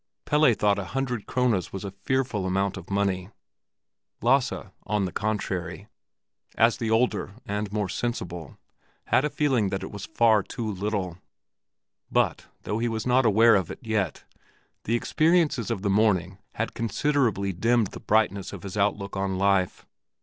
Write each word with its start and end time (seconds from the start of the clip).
Pelle 0.25 0.55
thought 0.55 0.79
a 0.79 0.83
hundred 0.97 1.27
krones 1.27 1.71
was 1.71 1.83
a 1.85 1.91
fearful 1.91 2.47
amount 2.47 2.75
of 2.75 2.89
money; 2.89 3.29
Lasse, 4.19 4.51
on 4.87 5.05
the 5.05 5.11
contrary, 5.11 5.89
as 6.57 6.77
the 6.77 6.89
older 6.89 7.35
and 7.45 7.71
more 7.71 7.87
sensible, 7.87 8.57
had 9.05 9.23
a 9.23 9.29
feeling 9.29 9.69
that 9.69 9.83
it 9.83 9.91
was 9.91 10.07
far 10.07 10.41
too 10.41 10.65
little. 10.71 11.19
But, 12.11 12.47
though 12.63 12.79
he 12.79 12.87
was 12.87 13.05
not 13.05 13.27
aware 13.27 13.53
of 13.53 13.69
it 13.69 13.77
yet, 13.83 14.23
the 14.85 14.95
experiences 14.95 15.69
of 15.69 15.83
the 15.83 15.87
morning 15.87 16.39
had 16.55 16.73
considerably 16.73 17.53
dimmed 17.53 17.91
the 17.91 17.99
brightness 17.99 18.51
of 18.53 18.63
his 18.63 18.75
outlook 18.75 19.15
on 19.15 19.37
life. 19.37 19.85